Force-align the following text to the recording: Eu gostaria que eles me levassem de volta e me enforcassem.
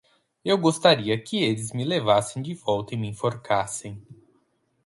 Eu 0.43 0.57
gostaria 0.57 1.21
que 1.21 1.43
eles 1.43 1.73
me 1.73 1.83
levassem 1.85 2.41
de 2.41 2.55
volta 2.55 2.95
e 2.95 2.97
me 2.97 3.09
enforcassem. 3.09 4.01